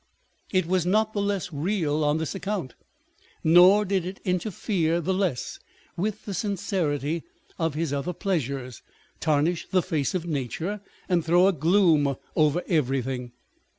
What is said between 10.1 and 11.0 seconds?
of nature,